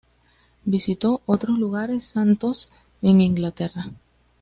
Visitó 0.65 1.21
otros 1.27 1.59
lugares 1.59 2.05
santos 2.05 2.71
en 3.03 3.21
Inglaterra. 3.21 3.91